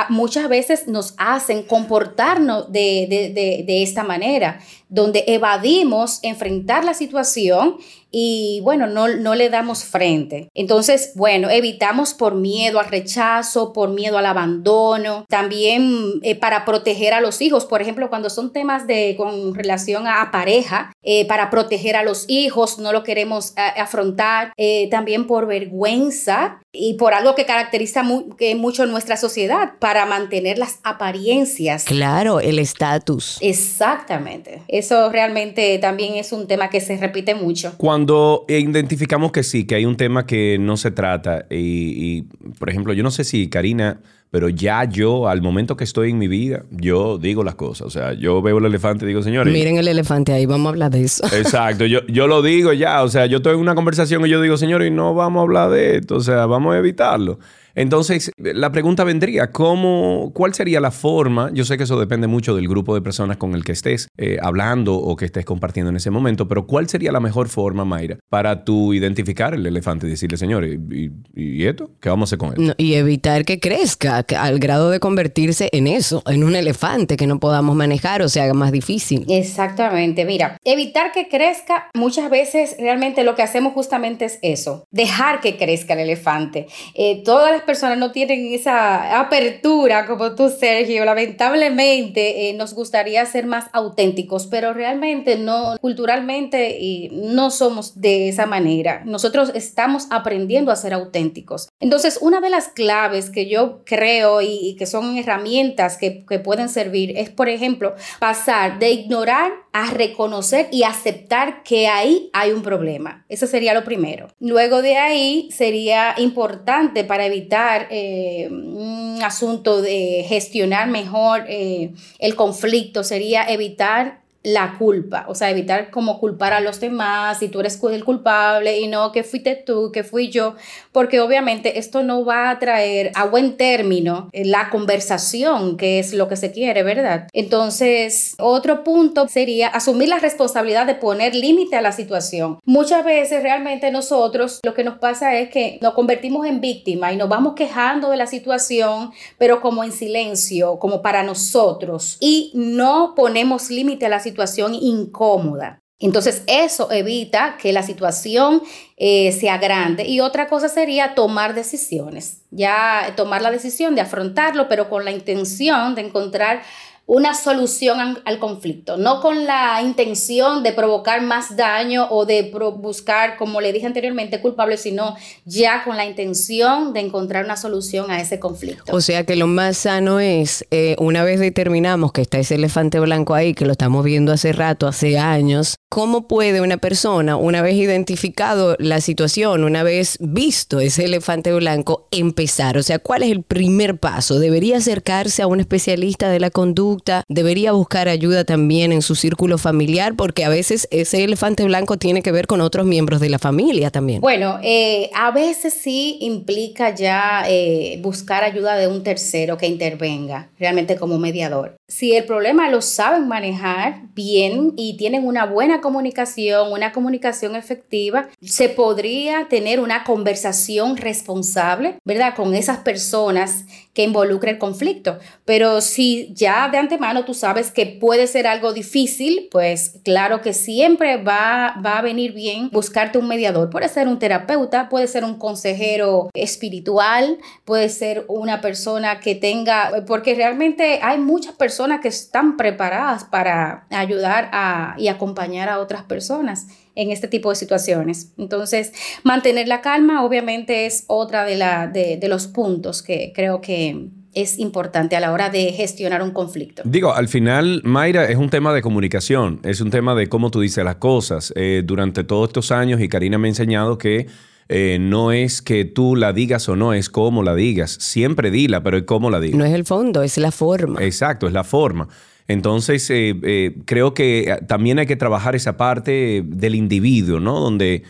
muchas 0.09 0.49
veces 0.49 0.88
nos 0.88 1.15
hacen 1.19 1.62
comportarnos 1.62 2.71
de, 2.73 3.65
esta 3.69 4.03
manera, 4.03 4.61
donde 4.94 5.25
evadimos 5.26 6.20
enfrentar 6.23 6.85
la 6.85 6.94
situación 6.94 7.76
y 8.17 8.61
bueno, 8.62 8.87
no, 8.87 9.08
no 9.08 9.35
le 9.35 9.50
damos 9.50 9.82
frente. 9.82 10.49
Entonces, 10.55 11.14
bueno, 11.17 11.50
evitamos 11.50 12.14
por 12.14 12.37
miedo 12.37 12.79
al 12.79 12.87
rechazo, 12.87 13.73
por 13.73 13.91
miedo 13.91 14.19
al 14.19 14.26
abandono, 14.26 15.25
también 15.29 16.20
eh, 16.23 16.37
para 16.37 16.64
proteger 16.64 17.12
a 17.12 17.20
los 17.20 17.41
hijos, 17.41 17.64
por 17.64 17.82
ejemplo, 17.82 18.08
cuando 18.11 18.31
son 18.31 18.52
temas 18.52 18.87
de 18.87 19.17
con 19.17 19.52
relación 19.52 20.06
a, 20.06 20.31
pareja, 20.31 20.93
eh, 21.02 21.26
para 21.26 21.50
proteger 21.50 21.97
a 21.97 22.05
los 22.05 22.26
hijos, 22.29 22.79
no 22.79 22.93
lo 22.93 23.02
queremos 23.02 23.52
eh, 23.56 23.81
afrontar, 23.81 24.52
también 24.93 25.26
por 25.26 25.47
vergüenza 25.47 26.61
y 26.73 26.94
por 26.94 27.14
algo 27.14 27.35
que 27.35 27.47
caracteriza 27.47 28.05
mucho 28.05 28.87
nuestra 28.87 29.17
sociedad, 29.17 29.73
para 29.81 30.06
mantener 30.06 30.58
las 30.58 30.79
apariencias. 30.85 31.85
Claro, 31.85 32.38
el 32.38 32.61
estatus. 32.61 33.38
Exactamente. 33.40 34.62
Eso 34.85 35.11
realmente 35.11 35.79
también 35.79 36.17
es 36.17 36.31
un 36.31 36.47
tema 36.47 36.69
que 36.69 36.79
se 36.79 36.99
repite 36.99 37.35
mucho. 37.35 37.73
Cuando 37.79 38.45
identificamos 38.49 39.33
que 39.33 39.43
sí, 39.43 39.67
que 39.67 39.77
hay 39.77 39.87
un 39.87 39.97
tema 39.97 40.27
que 40.27 40.59
no 40.61 40.77
se 40.77 40.91
trata, 40.91 41.47
y, 41.49 42.25
por 42.59 42.69
ejemplo, 42.69 42.93
yo 42.93 43.03
no 43.03 43.11
sé 43.11 43.25
si 43.25 43.49
Karina, 43.49 44.03
pero 44.35 44.49
ya 44.49 44.83
yo, 44.83 45.29
al 45.29 45.43
momento 45.43 45.77
que 45.77 45.85
estoy 45.85 46.11
en 46.11 46.19
mi 46.19 46.27
vida, 46.27 46.65
yo 46.73 47.19
digo 47.19 47.45
las 47.45 47.55
cosas. 47.55 47.87
O 47.87 47.91
sea, 47.91 48.15
yo 48.15 48.43
veo 48.43 48.59
el 48.59 48.65
elefante 48.65 49.05
y 49.05 49.07
digo, 49.07 49.23
señores. 49.23 49.55
Miren 49.55 49.77
el 49.77 49.87
elefante 49.87 50.33
ahí, 50.33 50.45
vamos 50.45 50.67
a 50.67 50.69
hablar 50.71 50.91
de 50.91 51.05
eso. 51.05 51.25
Exacto, 51.33 51.87
yo, 51.87 52.05
yo 52.09 52.27
lo 52.27 52.43
digo 52.43 52.73
ya. 52.73 53.05
O 53.05 53.09
sea, 53.09 53.27
yo 53.27 53.37
estoy 53.37 53.55
en 53.55 53.61
una 53.61 53.77
conversación 53.77 54.27
y 54.27 54.29
yo 54.29 54.43
digo, 54.43 54.57
señores, 54.57 54.91
no 54.91 55.15
vamos 55.15 55.39
a 55.39 55.43
hablar 55.45 55.71
de 55.71 55.99
esto. 55.99 56.17
O 56.17 56.21
sea, 56.21 56.47
vamos 56.47 56.75
a 56.75 56.79
evitarlo. 56.79 57.39
Entonces, 57.75 58.31
la 58.37 58.71
pregunta 58.71 59.03
vendría, 59.03 59.51
¿cómo, 59.51 60.31
¿cuál 60.33 60.55
sería 60.55 60.81
la 60.81 60.91
forma? 60.91 61.51
Yo 61.53 61.65
sé 61.65 61.77
que 61.77 61.85
eso 61.85 61.99
depende 61.99 62.27
mucho 62.27 62.55
del 62.55 62.69
grupo 62.69 62.95
de 62.95 63.03
personas 63.03 63.37
con 63.37 63.55
el 63.55 63.65
que 63.65 63.73
estés 63.73 64.09
eh, 64.17 64.39
hablando 64.41 64.95
o 64.95 65.17
que 65.17 65.25
estés 65.25 65.45
compartiendo 65.45 65.91
en 65.91 65.97
ese 65.97 66.11
momento, 66.11 66.47
pero 66.47 66.67
¿cuál 66.67 66.89
sería 66.89 67.11
la 67.11 67.21
mejor 67.21 67.49
forma, 67.49 67.85
Mayra, 67.85 68.19
para 68.29 68.65
tú 68.65 68.95
identificar 68.95 69.55
el 69.55 69.67
elefante 69.67 70.07
y 70.07 70.11
decirle, 70.11 70.37
señor, 70.37 70.65
¿y, 70.65 71.65
esto? 71.65 71.91
¿Qué 72.01 72.09
vamos 72.09 72.29
a 72.29 72.37
hacer 72.37 72.39
con 72.39 72.55
él? 72.55 72.75
y 72.77 72.95
evitar 72.95 73.45
que 73.45 73.59
crezca 73.59 74.23
al 74.37 74.59
grado 74.59 74.91
de 74.91 75.00
convertirse 75.00 75.69
en 75.73 75.87
eso, 75.87 76.23
en 76.26 76.44
un 76.44 76.56
elefante 76.56 77.17
que 77.17 77.26
no 77.26 77.41
podamos 77.41 77.76
manejar 77.76 78.23
o 78.23 78.29
se 78.29 78.41
haga 78.41 78.55
más 78.55 78.73
difícil. 78.73 79.25
Exactamente, 79.29 80.25
mira, 80.25 80.59
evitar 80.65 81.12
que 81.12 81.29
crezca, 81.29 81.88
muchas 81.94 82.31
veces 82.31 82.76
realmente 82.79 83.25
lo 83.25 83.35
que 83.35 83.43
hacemos 83.43 83.73
justamente 83.73 84.25
es 84.25 84.38
eso, 84.43 84.87
dejar 84.90 85.40
que 85.40 85.57
crezca 85.57 85.95
el 85.95 86.00
elefante. 86.00 86.66
Eh, 86.95 87.23
todas 87.25 87.50
las 87.50 87.62
personas 87.62 87.99
no 87.99 88.12
tienen 88.12 88.52
esa 88.52 89.21
apertura 89.21 90.07
como 90.07 90.35
tú, 90.35 90.49
Sergio. 90.50 91.04
Lamentablemente 91.04 92.49
eh, 92.49 92.52
nos 92.54 92.75
gustaría 92.75 93.25
ser 93.26 93.47
más 93.47 93.66
auténticos, 93.73 94.47
pero 94.47 94.73
realmente 94.73 95.37
no, 95.37 95.76
culturalmente 95.81 96.78
y 96.78 97.11
no 97.12 97.50
somos 97.50 98.00
de 98.00 98.28
esa 98.28 98.47
manera. 98.47 99.02
Nosotros 99.04 99.50
estamos 99.54 100.07
aprendiendo 100.11 100.71
a 100.71 100.76
ser 100.76 100.93
auténticos. 100.95 101.69
Entonces, 101.81 102.19
una 102.21 102.40
de 102.40 102.50
las 102.50 102.69
claves 102.69 103.31
que 103.31 103.49
yo 103.49 103.83
creo 103.85 104.03
y, 104.42 104.76
que 104.76 104.87
son 104.87 105.16
herramientas 105.16 105.96
que, 105.96 106.25
que 106.26 106.38
pueden 106.38 106.68
servir 106.68 107.16
es, 107.16 107.30
por 107.30 107.49
ejemplo, 107.49 107.94
pasar 108.18 108.78
de 108.78 108.90
ignorar 108.90 109.52
a 109.73 109.90
reconocer 109.90 110.68
y 110.70 110.84
aceptar 110.84 111.62
que 111.64 111.88
ahí 111.88 112.30
hay 112.32 112.52
un 112.52 112.62
problema. 112.62 113.25
Eso 113.28 113.46
sería 113.46 113.75
lo 113.75 113.82
primero. 113.84 114.28
Luego 114.38 114.82
de 114.82 114.96
ahí 114.96 115.49
sería 115.50 116.14
importante 116.18 117.02
para 117.04 117.26
evitar 117.26 117.88
eh, 117.90 118.49
un 118.50 119.18
asunto 119.23 119.82
de 119.82 120.25
gestionar 120.28 120.88
mejor 120.88 121.44
eh, 121.49 121.92
el 122.18 122.37
conflicto, 122.37 123.02
sería 123.02 123.44
evitar 123.44 124.24
la 124.45 124.77
culpa, 124.79 125.25
o 125.29 125.35
sea, 125.35 125.51
evitar 125.51 125.91
como 125.91 126.21
culpar 126.21 126.53
a 126.53 126.61
los 126.61 126.79
demás, 126.79 127.39
si 127.39 127.49
tú 127.49 127.61
eres 127.61 127.81
el 127.83 128.05
culpable 128.05 128.79
y 128.79 128.89
no 128.89 129.11
que 129.11 129.25
fuiste 129.25 129.57
tú, 129.57 129.91
que 129.91 130.05
fui 130.05 130.29
yo, 130.29 130.55
porque 130.93 131.21
obviamente 131.21 131.79
esto 131.79 132.03
no 132.03 132.27
va 132.27 132.51
a 132.51 132.59
traer 132.59 133.11
a 133.15 133.25
buen 133.25 133.57
término 133.57 134.29
la 134.33 134.69
conversación, 134.69 135.79
que 135.79 135.99
es 135.99 136.13
lo 136.13 136.29
que 136.29 136.37
se 136.37 136.53
quiere, 136.53 136.83
¿verdad? 136.83 137.27
Entonces, 137.33 138.35
otro 138.39 138.85
punto 138.85 139.29
sería 139.29 139.69
asumir 139.69 140.11
la 140.11 140.19
responsabilidad 140.19 140.87
de 140.87 140.95
poner 140.95 141.35
límite 141.35 141.77
a 141.77 141.83
la 141.83 141.93
situación. 141.93 142.59
Muchas 142.67 143.03
veces 143.03 143.43
realmente 143.43 143.91
nosotros 143.91 144.61
lo 144.63 144.75
que 144.75 144.85
nos 144.85 144.99
pasa 144.99 145.39
es 145.39 145.49
que 145.49 145.79
nos 145.81 145.95
convertimos 145.95 146.47
en 146.47 146.61
víctima 146.61 147.15
y 147.15 147.17
nos 147.17 147.31
vamos 147.31 147.55
quejando 147.55 148.11
de 148.11 148.19
la 148.19 148.27
situación, 148.27 149.13
pero 149.39 149.63
como 149.63 149.85
en 149.85 149.93
silencio, 149.93 150.79
como 150.79 151.01
para 151.01 151.23
nosotros, 151.23 152.19
y 152.21 152.51
no 152.53 153.15
ponemos 153.17 153.71
límite 153.71 154.05
a 154.05 154.11
la 154.11 154.21
situación 154.21 154.34
situación 154.35 154.75
incómoda. 154.75 155.81
Entonces 156.00 156.43
eso 156.49 156.91
evita 156.91 157.57
que 157.57 157.73
la 157.73 157.85
situación 157.85 158.62
eh, 158.97 159.31
sea 159.33 159.59
grande. 159.59 160.05
Y 160.05 160.21
otra 160.21 160.49
cosa 160.49 160.69
sería 160.69 161.14
tomar 161.14 161.55
decisiones. 161.55 162.43
Ya 162.50 163.14
tomar 163.17 163.43
la 163.43 163.53
decisión 163.53 163.95
de 163.95 164.00
afrontarlo, 164.00 164.69
pero 164.69 164.91
con 164.91 165.05
la 165.05 165.12
intención 165.12 165.95
de 165.95 166.03
encontrar 166.03 166.62
una 167.06 167.34
solución 167.34 168.18
al 168.25 168.38
conflicto, 168.38 168.96
no 168.96 169.20
con 169.20 169.44
la 169.44 169.82
intención 169.82 170.62
de 170.62 170.73
provocar 170.73 171.20
más 171.20 171.56
daño 171.56 172.08
o 172.11 172.25
de 172.25 172.50
buscar, 172.76 173.37
como 173.37 173.61
le 173.61 173.73
dije 173.73 173.87
anteriormente, 173.87 174.40
culpable, 174.40 174.78
sino 174.78 175.14
ya 175.44 175.84
con 175.84 175.96
la 175.99 176.06
intención 176.06 176.94
de 176.94 177.00
encontrar 177.00 177.44
una 177.44 177.56
solución 177.56 178.11
a 178.11 178.20
ese 178.20 178.40
conflicto. 178.40 178.94
O 178.94 179.00
sea 179.02 179.25
que 179.25 179.37
lo 179.37 179.46
más 179.46 179.76
sano 179.76 180.18
es, 180.18 180.64
eh, 180.70 180.96
una 180.99 181.25
vez 181.25 181.40
determinamos 181.40 182.12
que 182.12 182.23
está 182.23 182.38
ese 182.38 182.54
elefante 182.54 182.99
blanco 183.00 183.34
ahí, 183.34 183.52
que 183.52 183.66
lo 183.66 183.73
estamos 183.73 184.02
viendo 184.02 184.32
hace 184.32 184.52
rato, 184.52 184.87
hace 184.87 185.18
años, 185.18 185.76
¿cómo 185.95 186.27
puede 186.27 186.61
una 186.61 186.79
persona, 186.79 187.37
una 187.37 187.63
vez 187.63 187.77
identificado 187.77 188.75
la 188.81 189.01
situación, 189.01 189.63
una 189.63 189.85
vez 189.85 190.19
visto 190.19 190.81
ese 190.81 191.05
elefante 191.05 191.53
blanco, 191.53 192.09
empezar? 192.11 192.77
O 192.77 192.83
sea, 192.83 192.99
¿cuál 192.99 193.23
es 193.23 193.31
el 193.31 193.45
primer 193.45 193.99
paso? 193.99 194.41
¿Debería 194.41 194.79
acercarse 194.79 195.43
a 195.43 195.47
un 195.47 195.61
especialista 195.61 196.29
de 196.31 196.41
la 196.41 196.51
conducta? 196.51 197.23
¿Debería 197.29 197.71
buscar 197.71 198.09
ayuda 198.09 198.43
también 198.43 198.91
en 198.91 199.03
su 199.03 199.15
círculo 199.15 199.57
familiar? 199.57 200.17
Porque 200.17 200.45
a 200.45 200.49
veces 200.49 200.89
ese 200.91 201.23
elefante 201.23 201.63
blanco 201.63 201.97
tiene 201.97 202.23
que 202.23 202.33
ver 202.33 202.49
con 202.49 202.61
otros 202.61 202.87
miembros 202.87 203.21
de 203.21 203.29
la 203.29 203.39
familia 203.39 203.93
también. 203.93 204.21
Bueno, 204.21 204.59
eh, 204.65 205.11
a 205.15 205.31
veces 205.31 205.75
sí 205.75 206.19
implica 206.23 206.93
ya 206.93 207.45
eh, 207.49 208.01
buscar 208.03 208.43
ayuda 208.43 208.77
de 208.77 208.89
un 208.89 209.05
tercero 209.05 209.57
que 209.57 209.69
intervenga 209.69 210.49
realmente 210.59 210.97
como 210.97 211.19
mediador. 211.19 211.77
Si 211.87 212.17
el 212.17 212.25
problema 212.25 212.71
lo 212.71 212.81
saben 212.81 213.29
manejar 213.29 214.09
bien 214.14 214.73
y 214.75 214.97
tienen 214.97 215.26
una 215.26 215.45
buena 215.45 215.83
comunicación, 215.83 216.73
una 216.73 216.93
comunicación 216.93 217.57
efectiva, 217.57 218.31
se 218.41 218.71
podría 218.71 219.49
tener 219.49 219.81
una 219.81 220.03
conversación 220.03 220.97
responsable, 220.97 221.99
¿verdad? 222.03 222.35
Con 222.35 222.55
esas 222.55 222.79
personas 222.79 223.67
que 223.95 224.03
involucra 224.03 224.51
el 224.51 224.59
conflicto. 224.59 225.19
Pero 225.45 225.81
si 225.81 226.35
ya 226.35 226.69
de 226.69 226.79
antemano 226.79 227.25
tú 227.25 227.33
sabes 227.33 227.71
que 227.71 227.87
puede 227.87 228.27
ser 228.27 228.47
algo 228.47 228.73
difícil, 228.73 229.49
pues 229.51 230.01
claro 230.05 230.43
que 230.43 230.53
siempre 230.53 231.17
va, 231.17 231.77
va 231.85 231.99
a 231.99 232.03
venir 232.03 232.33
bien 232.33 232.69
buscarte 232.71 233.19
un 233.19 233.29
mediador. 233.29 233.71
Puede 233.71 233.89
ser 233.89 234.09
un 234.09 234.19
terapeuta, 234.19 234.89
puede 234.89 235.07
ser 235.07 235.25
un 235.25 235.39
consejero 235.39 236.29
espiritual, 236.35 237.39
puede 237.65 237.89
ser 237.89 238.25
una 238.29 238.61
persona 238.61 239.21
que 239.21 239.37
tenga, 239.37 240.05
porque 240.07 240.35
realmente 240.35 240.99
hay 241.01 241.19
muchas 241.19 241.55
personas 241.55 242.01
que 242.01 242.09
están 242.09 242.57
preparadas 242.57 243.25
para 243.25 243.87
ayudar 243.91 244.51
a, 244.53 244.97
y 244.99 245.09
acompañar 245.09 245.69
a 245.69 245.79
otras 245.79 246.03
personas 246.03 246.67
en 246.95 247.11
este 247.11 247.29
tipo 247.29 247.51
de 247.51 247.57
situaciones. 247.57 248.33
Entonces, 248.39 248.93
mantener 249.23 249.69
la 249.69 249.81
calma 249.81 250.25
obviamente 250.25 250.87
es 250.87 251.05
otra 251.09 251.45
de, 251.45 251.57
la, 251.57 251.87
de, 251.87 252.17
de 252.17 252.29
los 252.29 252.47
puntos 252.47 253.03
que 253.03 253.33
creo 253.35 253.61
que 253.61 254.09
es 254.35 254.59
importante 254.59 255.17
a 255.17 255.21
la 255.21 255.33
hora 255.33 255.49
de 255.49 255.73
gestionar 255.73 256.23
un 256.23 256.33
conflicto. 256.33 256.83
Digo, 256.85 257.15
al 257.15 257.29
final, 257.29 257.83
Mayra, 257.85 258.25
es 258.27 258.37
un 258.37 258.51
tema 258.51 258.75
de 258.75 258.83
comunicación, 258.83 259.61
es 259.63 259.81
un 259.81 259.91
tema 259.91 260.15
de 260.15 260.29
cómo 260.29 260.51
tú 260.51 260.61
dices 260.61 260.85
las 260.85 260.97
cosas. 260.97 261.53
Eh, 261.57 261.83
durante 261.85 262.25
todos 262.25 262.49
estos 262.49 262.73
años, 262.73 263.01
y 263.01 263.09
Karina 263.09 263.39
me 263.39 263.49
ha 263.49 263.51
enseñado 263.51 263.97
que 263.97 264.27
eh, 264.69 264.99
no 265.01 265.31
es 265.33 265.63
que 265.63 265.85
tú 265.85 266.17
la 266.17 266.33
digas 266.33 266.69
o 266.69 266.77
no, 266.77 266.95
es 266.95 267.11
cómo 267.11 267.43
la 267.43 267.55
digas. 267.55 267.93
Siempre 268.01 268.51
dila, 268.51 268.83
pero 268.83 268.97
es 268.99 269.05
cómo 269.05 269.31
la 269.31 269.41
digas. 269.41 269.59
No 269.59 269.65
es 269.65 269.73
el 269.73 269.85
fondo, 269.85 270.23
es 270.23 270.37
la 270.39 270.51
forma. 270.51 271.03
Exacto, 271.03 271.47
es 271.47 271.53
la 271.53 271.65
forma. 271.65 272.09
Entonces, 272.49 273.09
eh, 273.11 273.35
eh, 273.43 273.77
creo 273.85 274.15
que 274.15 274.59
también 274.67 274.99
hay 274.99 275.07
que 275.07 275.17
trabajar 275.17 275.55
esa 275.55 275.77
parte 275.77 276.43
del 276.47 276.75
individuo, 276.75 277.41
¿no? 277.41 277.61
Donde 277.61 278.03